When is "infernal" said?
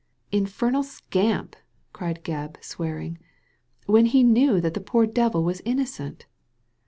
0.31-0.81